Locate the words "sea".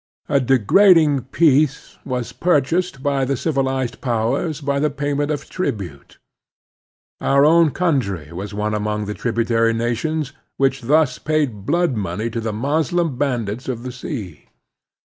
13.91-14.47